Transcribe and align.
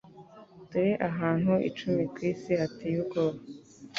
Dore 0.69 0.91
ahantu 1.09 1.53
icumi 1.69 2.03
ku 2.13 2.19
isi 2.31 2.51
hateye 2.61 2.95
ubwoba 3.03 3.39